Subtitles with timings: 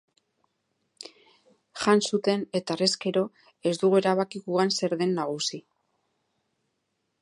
[1.83, 3.25] Jan zuten eta harrezkero
[3.73, 5.65] ez dugu erabaki gugan zer den nagusi.